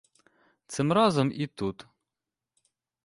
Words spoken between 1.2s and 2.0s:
і тут.